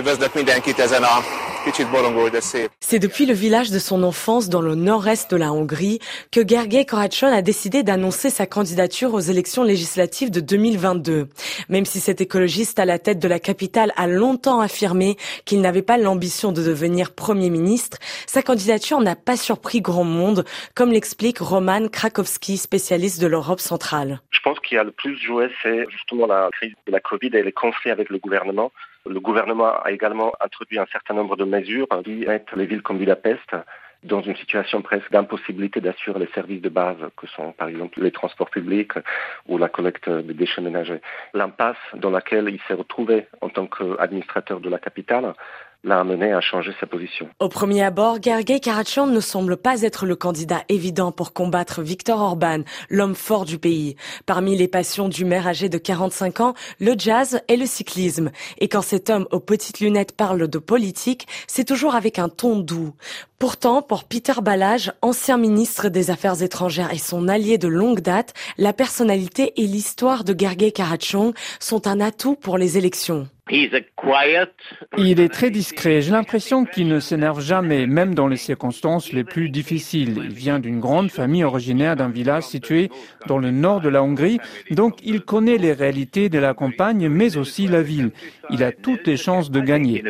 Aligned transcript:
Üdvözlök 0.00 0.34
mindenkit 0.34 0.78
ezen 0.78 1.02
a 1.02 1.24
C'est 2.80 2.98
depuis 2.98 3.26
le 3.26 3.34
village 3.34 3.70
de 3.70 3.78
son 3.78 4.02
enfance 4.02 4.48
dans 4.48 4.62
le 4.62 4.74
nord-est 4.74 5.30
de 5.30 5.36
la 5.36 5.52
Hongrie 5.52 5.98
que 6.32 6.46
Gergely 6.46 6.86
Karacson 6.86 7.26
a 7.26 7.42
décidé 7.42 7.82
d'annoncer 7.82 8.30
sa 8.30 8.46
candidature 8.46 9.12
aux 9.12 9.20
élections 9.20 9.62
législatives 9.62 10.30
de 10.30 10.40
2022. 10.40 11.28
Même 11.68 11.84
si 11.84 12.00
cet 12.00 12.20
écologiste 12.20 12.78
à 12.78 12.86
la 12.86 12.98
tête 12.98 13.18
de 13.18 13.28
la 13.28 13.38
capitale 13.38 13.92
a 13.96 14.06
longtemps 14.06 14.60
affirmé 14.60 15.16
qu'il 15.44 15.60
n'avait 15.60 15.82
pas 15.82 15.98
l'ambition 15.98 16.50
de 16.52 16.62
devenir 16.62 17.14
Premier 17.14 17.50
ministre, 17.50 17.98
sa 18.26 18.42
candidature 18.42 19.00
n'a 19.00 19.16
pas 19.16 19.36
surpris 19.36 19.80
grand 19.82 20.04
monde, 20.04 20.44
comme 20.74 20.92
l'explique 20.92 21.38
Roman 21.40 21.88
Krakowski, 21.88 22.56
spécialiste 22.56 23.20
de 23.20 23.26
l'Europe 23.26 23.60
centrale. 23.60 24.20
Je 24.30 24.40
pense 24.40 24.58
qu'il 24.60 24.76
y 24.76 24.78
a 24.78 24.84
le 24.84 24.92
plus 24.92 25.18
joué, 25.18 25.50
c'est 25.62 25.84
justement 25.90 26.26
la 26.26 26.48
crise 26.52 26.72
de 26.86 26.92
la 26.92 27.00
Covid 27.00 27.30
et 27.34 27.42
les 27.42 27.52
conflits 27.52 27.90
avec 27.90 28.08
le 28.08 28.18
gouvernement. 28.18 28.72
Le 29.06 29.18
gouvernement 29.18 29.72
a 29.82 29.90
également 29.90 30.32
introduit 30.40 30.78
un 30.78 30.86
certain 30.92 31.14
nombre 31.14 31.36
de 31.36 31.44
mesures 31.50 31.88
qui 32.04 32.24
mettent 32.26 32.52
les 32.56 32.66
villes 32.66 32.82
comme 32.82 32.98
Budapest 32.98 33.54
dans 34.02 34.22
une 34.22 34.36
situation 34.36 34.80
presque 34.80 35.10
d'impossibilité 35.12 35.80
d'assurer 35.80 36.20
les 36.20 36.32
services 36.32 36.62
de 36.62 36.68
base 36.68 36.96
que 37.16 37.26
sont 37.26 37.52
par 37.52 37.68
exemple 37.68 38.02
les 38.02 38.10
transports 38.10 38.48
publics 38.48 38.92
ou 39.46 39.58
la 39.58 39.68
collecte 39.68 40.08
des 40.08 40.34
déchets 40.34 40.62
ménagers. 40.62 41.00
L'impasse 41.34 41.76
dans 41.94 42.10
laquelle 42.10 42.48
il 42.48 42.60
s'est 42.66 42.74
retrouvé 42.74 43.26
en 43.42 43.50
tant 43.50 43.66
qu'administrateur 43.66 44.60
de 44.60 44.70
la 44.70 44.78
capitale 44.78 45.34
l'a 45.84 46.00
amené 46.00 46.32
à 46.32 46.40
changer 46.40 46.72
sa 46.78 46.86
position. 46.86 47.28
Au 47.38 47.48
premier 47.48 47.82
abord, 47.82 48.18
Gergely 48.22 48.60
Karachan 48.60 49.06
ne 49.06 49.20
semble 49.20 49.56
pas 49.56 49.82
être 49.82 50.06
le 50.06 50.16
candidat 50.16 50.62
évident 50.68 51.12
pour 51.12 51.32
combattre 51.32 51.82
Viktor 51.82 52.20
Orban, 52.20 52.60
l'homme 52.88 53.14
fort 53.14 53.44
du 53.44 53.58
pays. 53.58 53.96
Parmi 54.26 54.56
les 54.56 54.68
passions 54.68 55.08
du 55.08 55.24
maire 55.24 55.46
âgé 55.46 55.68
de 55.68 55.78
45 55.78 56.40
ans, 56.40 56.54
le 56.80 56.94
jazz 56.98 57.40
et 57.48 57.56
le 57.56 57.66
cyclisme. 57.66 58.30
Et 58.58 58.68
quand 58.68 58.82
cet 58.82 59.10
homme 59.10 59.26
aux 59.30 59.40
petites 59.40 59.80
lunettes 59.80 60.16
parle 60.16 60.48
de 60.48 60.58
politique, 60.58 61.26
c'est 61.46 61.64
toujours 61.64 61.94
avec 61.94 62.18
un 62.18 62.28
ton 62.28 62.58
doux. 62.58 62.94
Pourtant, 63.38 63.80
pour 63.80 64.04
Peter 64.04 64.34
Ballage, 64.42 64.92
ancien 65.00 65.38
ministre 65.38 65.88
des 65.88 66.10
Affaires 66.10 66.42
étrangères 66.42 66.92
et 66.92 66.98
son 66.98 67.26
allié 67.26 67.56
de 67.56 67.68
longue 67.68 68.00
date, 68.00 68.34
la 68.58 68.74
personnalité 68.74 69.54
et 69.56 69.66
l'histoire 69.66 70.24
de 70.24 70.38
Gergely 70.38 70.74
Karachong 70.74 71.32
sont 71.58 71.86
un 71.86 72.00
atout 72.00 72.34
pour 72.34 72.58
les 72.58 72.76
élections. 72.76 73.28
Il 74.98 75.20
est 75.20 75.28
très 75.28 75.50
discret. 75.50 76.02
J'ai 76.02 76.12
l'impression 76.12 76.64
qu'il 76.64 76.88
ne 76.88 77.00
s'énerve 77.00 77.40
jamais, 77.40 77.86
même 77.86 78.14
dans 78.14 78.28
les 78.28 78.36
circonstances 78.36 79.12
les 79.12 79.24
plus 79.24 79.50
difficiles. 79.50 80.20
Il 80.24 80.32
vient 80.32 80.58
d'une 80.58 80.80
grande 80.80 81.10
famille 81.10 81.44
originaire 81.44 81.96
d'un 81.96 82.08
village 82.08 82.44
situé 82.44 82.90
dans 83.26 83.38
le 83.38 83.50
nord 83.50 83.80
de 83.80 83.88
la 83.88 84.02
Hongrie, 84.02 84.38
donc 84.70 84.98
il 85.02 85.22
connaît 85.22 85.58
les 85.58 85.72
réalités 85.72 86.28
de 86.28 86.38
la 86.38 86.54
campagne, 86.54 87.08
mais 87.08 87.36
aussi 87.36 87.66
la 87.66 87.82
ville. 87.82 88.10
Il 88.50 88.62
a 88.62 88.72
toutes 88.72 89.06
les 89.06 89.16
chances 89.16 89.50
de 89.50 89.60
gagner. 89.60 90.02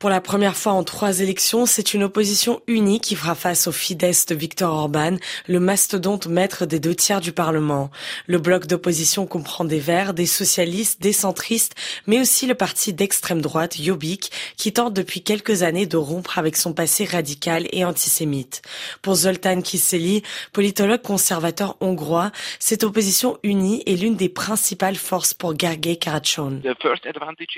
Pour 0.00 0.10
la 0.10 0.20
première 0.20 0.56
fois 0.56 0.72
en 0.72 0.84
trois 0.84 1.20
élections, 1.20 1.66
c'est 1.66 1.94
une 1.94 2.04
opposition 2.04 2.60
unie 2.66 3.00
qui 3.00 3.16
fera 3.16 3.34
face 3.34 3.66
au 3.66 3.72
Fidesz 3.72 4.26
de 4.26 4.34
Viktor 4.34 4.72
Orban, 4.72 5.16
le 5.48 5.60
mastodonte 5.60 6.26
maître 6.26 6.66
des 6.66 6.80
deux 6.80 6.94
tiers 6.94 7.20
du 7.20 7.32
Parlement. 7.32 7.90
Le 8.26 8.38
bloc 8.38 8.66
d'opposition 8.66 9.26
comprend 9.26 9.64
des 9.64 9.80
Verts, 9.80 10.14
des 10.14 10.26
socialistes, 10.26 11.02
des 11.02 11.12
centristes, 11.12 11.74
mais 12.06 12.15
aussi 12.20 12.46
le 12.46 12.54
parti 12.54 12.92
d'extrême 12.92 13.40
droite 13.40 13.80
Jobbik, 13.80 14.30
qui 14.56 14.72
tente 14.72 14.94
depuis 14.94 15.22
quelques 15.22 15.62
années 15.62 15.86
de 15.86 15.96
rompre 15.96 16.38
avec 16.38 16.56
son 16.56 16.72
passé 16.72 17.04
radical 17.04 17.66
et 17.72 17.84
antisémite. 17.84 18.62
Pour 19.02 19.14
Zoltán 19.14 19.62
Kiseli, 19.62 20.22
politologue 20.52 21.02
conservateur 21.02 21.76
hongrois, 21.80 22.30
cette 22.58 22.84
opposition 22.84 23.38
unie 23.42 23.82
est 23.86 23.96
l'une 23.96 24.16
des 24.16 24.28
principales 24.28 24.96
forces 24.96 25.34
pour 25.34 25.58
Gergely 25.58 25.98
Karachon. 25.98 26.62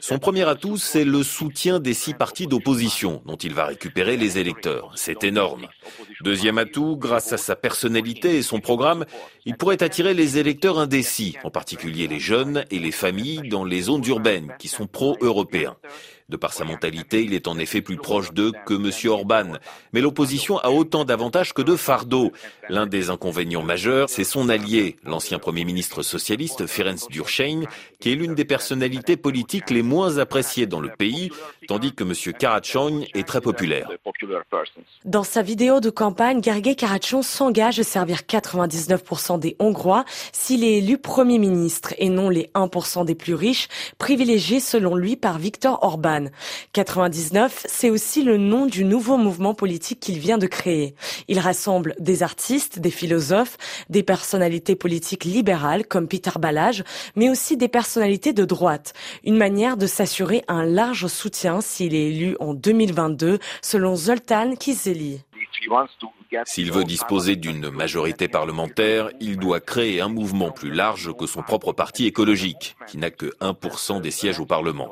Son 0.00 0.18
premier 0.18 0.48
atout, 0.48 0.76
c'est 0.76 1.04
le 1.04 1.22
soutien 1.22 1.80
des 1.80 1.94
six 1.94 2.14
partis 2.14 2.46
d'opposition 2.46 3.22
dont 3.26 3.36
il 3.36 3.54
va 3.54 3.66
récupérer 3.66 4.16
les 4.16 4.38
électeurs. 4.38 4.92
C'est 4.94 5.24
énorme. 5.24 5.66
Deuxième 6.22 6.58
atout, 6.58 6.96
grâce 6.96 7.32
à 7.32 7.38
sa 7.38 7.56
personnalité 7.56 8.36
et 8.36 8.42
son 8.42 8.60
programme, 8.60 9.04
il 9.44 9.56
pourrait 9.56 9.82
attirer 9.82 10.14
les 10.14 10.38
électeurs 10.38 10.78
indécis, 10.78 11.36
en 11.44 11.50
particulier 11.50 12.06
les 12.06 12.20
jeunes 12.20 12.64
et 12.70 12.78
les 12.78 12.92
familles 12.92 13.48
dans 13.48 13.64
les 13.64 13.82
zones 13.82 14.04
urbaines 14.06 14.39
qui 14.58 14.68
sont 14.68 14.86
pro-européens. 14.86 15.76
De 16.30 16.36
par 16.36 16.52
sa 16.52 16.64
mentalité, 16.64 17.24
il 17.24 17.34
est 17.34 17.48
en 17.48 17.58
effet 17.58 17.80
plus 17.80 17.96
proche 17.96 18.32
d'eux 18.32 18.52
que 18.64 18.74
M. 18.74 19.10
Orban. 19.10 19.58
Mais 19.92 20.00
l'opposition 20.00 20.58
a 20.58 20.70
autant 20.70 21.04
d'avantages 21.04 21.52
que 21.52 21.60
de 21.60 21.74
fardeaux. 21.74 22.30
L'un 22.68 22.86
des 22.86 23.10
inconvénients 23.10 23.64
majeurs, 23.64 24.08
c'est 24.08 24.22
son 24.22 24.48
allié, 24.48 24.96
l'ancien 25.02 25.40
Premier 25.40 25.64
ministre 25.64 26.02
socialiste 26.02 26.68
Ferenc 26.68 27.10
Durchein, 27.10 27.64
qui 27.98 28.12
est 28.12 28.14
l'une 28.14 28.36
des 28.36 28.44
personnalités 28.44 29.16
politiques 29.16 29.70
les 29.70 29.82
moins 29.82 30.18
appréciées 30.18 30.66
dans 30.66 30.80
le 30.80 30.90
pays, 30.96 31.30
tandis 31.66 31.92
que 31.94 32.04
M. 32.04 32.14
Karachon 32.38 33.04
est 33.12 33.26
très 33.26 33.40
populaire. 33.40 33.90
Dans 35.04 35.22
sa 35.22 35.42
vidéo 35.42 35.80
de 35.80 35.90
campagne, 35.90 36.42
Gergely 36.42 36.76
Karachon 36.76 37.22
s'engage 37.22 37.78
à 37.78 37.82
servir 37.82 38.20
99% 38.28 39.38
des 39.38 39.56
Hongrois 39.58 40.04
s'il 40.32 40.64
est 40.64 40.78
élu 40.78 40.98
Premier 40.98 41.38
ministre 41.38 41.94
et 41.98 42.08
non 42.08 42.28
les 42.28 42.50
1% 42.54 43.04
des 43.04 43.14
plus 43.14 43.34
riches, 43.34 43.68
privilégiés 43.98 44.60
selon 44.60 44.94
lui 44.94 45.16
par 45.16 45.38
Viktor 45.38 45.78
Orban. 45.82 46.26
99, 46.72 47.66
c'est 47.66 47.90
aussi 47.90 48.22
le 48.22 48.36
nom 48.36 48.66
du 48.66 48.84
nouveau 48.84 49.16
mouvement 49.16 49.54
politique 49.54 50.00
qu'il 50.00 50.18
vient 50.18 50.38
de 50.38 50.46
créer. 50.46 50.94
Il 51.28 51.38
rassemble 51.38 51.94
des 51.98 52.22
artistes, 52.22 52.78
des 52.78 52.90
philosophes, 52.90 53.56
des 53.88 54.02
personnalités 54.02 54.76
politiques 54.76 55.24
libérales 55.24 55.86
comme 55.86 56.08
Peter 56.08 56.38
Ballage, 56.38 56.84
mais 57.16 57.30
aussi 57.30 57.56
des 57.56 57.68
personnalités 57.68 58.32
de 58.32 58.44
droite. 58.44 58.92
Une 59.24 59.36
manière 59.36 59.76
de 59.76 59.86
s'assurer 59.86 60.44
un 60.48 60.64
large 60.64 61.06
soutien 61.06 61.60
s'il 61.60 61.94
est 61.94 62.08
élu 62.08 62.36
en 62.40 62.54
2022, 62.54 63.38
selon 63.62 63.96
Zoltán 64.04 64.56
Kizeli. 64.56 65.20
S'il 66.44 66.72
veut 66.72 66.84
disposer 66.84 67.36
d'une 67.36 67.70
majorité 67.70 68.28
parlementaire, 68.28 69.10
il 69.20 69.36
doit 69.36 69.60
créer 69.60 70.00
un 70.00 70.08
mouvement 70.08 70.50
plus 70.50 70.70
large 70.70 71.10
que 71.18 71.26
son 71.26 71.42
propre 71.42 71.72
parti 71.72 72.06
écologique, 72.06 72.76
qui 72.86 72.98
n'a 72.98 73.10
que 73.10 73.26
1% 73.40 74.00
des 74.00 74.10
sièges 74.10 74.38
au 74.38 74.46
Parlement. 74.46 74.90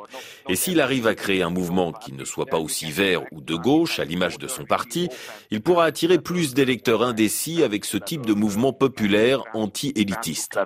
Et 0.48 0.56
s'il 0.56 0.80
arrive 0.80 1.06
à 1.06 1.14
créer 1.14 1.42
un 1.42 1.50
mouvement 1.50 1.92
qui 1.92 2.12
ne 2.12 2.24
soit 2.24 2.46
pas 2.46 2.58
aussi 2.58 2.90
vert 2.90 3.22
ou 3.32 3.40
de 3.40 3.54
gauche, 3.54 4.00
à 4.00 4.04
l'image 4.04 4.38
de 4.38 4.48
son 4.48 4.64
parti, 4.64 5.08
il 5.50 5.60
pourra 5.60 5.84
attirer 5.84 6.18
plus 6.18 6.54
d'électeurs 6.54 7.02
indécis 7.02 7.62
avec 7.62 7.84
ce 7.84 7.96
type 7.96 8.26
de 8.26 8.34
mouvement 8.34 8.72
populaire 8.72 9.42
anti-élitiste. 9.54 10.58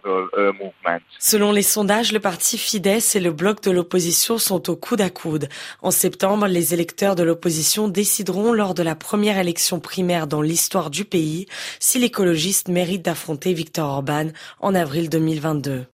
Selon 1.19 1.53
les 1.53 1.62
sondages, 1.62 2.12
le 2.12 2.21
parti 2.21 2.59
Fidesz 2.59 3.16
et 3.16 3.21
le 3.21 3.33
bloc 3.33 3.62
de 3.62 3.71
l'opposition 3.71 4.39
sont 4.39 4.71
au 4.71 4.77
coude 4.77 5.00
à 5.00 5.10
coude. 5.10 5.49
En 5.83 5.91
septembre, 5.91 6.47
les 6.47 6.75
électeurs 6.75 7.15
de 7.15 7.22
l'opposition 7.22 7.89
décideront 7.89 8.53
lors 8.53 8.75
de 8.75 8.83
la 8.83 8.94
première 8.94 9.39
élection 9.39 9.81
primaire 9.81 10.27
dans 10.27 10.43
l'histoire 10.62 10.91
du 10.91 11.05
pays 11.05 11.49
si 11.81 11.99
l'écologiste 11.99 12.69
mérite 12.69 13.03
d'affronter 13.03 13.53
Viktor 13.53 13.91
Orban 13.91 14.28
en 14.61 14.77
avril 14.77 15.09
2022. 15.11 15.87